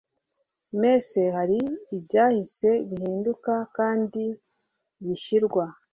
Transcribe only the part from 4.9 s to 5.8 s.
bishyirwa